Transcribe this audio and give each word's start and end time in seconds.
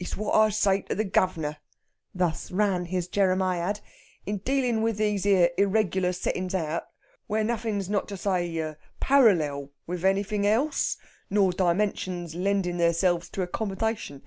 "It's 0.00 0.16
what 0.16 0.34
I 0.34 0.48
say 0.48 0.80
to 0.88 0.94
the 0.94 1.04
guv'nor" 1.04 1.58
thus 2.14 2.50
ran 2.50 2.86
his 2.86 3.08
Jeremiad 3.08 3.80
"in 4.24 4.38
dealin' 4.38 4.80
with 4.80 4.96
these 4.96 5.24
here 5.24 5.50
irregular 5.58 6.14
settin's 6.14 6.54
out, 6.54 6.84
where 7.26 7.44
nothin's 7.44 7.90
not 7.90 8.08
to 8.08 8.16
say 8.16 8.74
parallel 9.00 9.68
with 9.86 10.02
anything 10.02 10.46
else, 10.46 10.96
nor 11.28 11.52
dimensions 11.52 12.34
lendin' 12.34 12.78
theirselves 12.78 13.28
to 13.32 13.42
accommodation. 13.42 14.22